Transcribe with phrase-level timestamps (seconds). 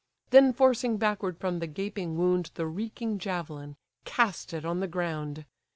[0.31, 5.45] Then forcing backward from the gaping wound The reeking javelin, cast it on the ground.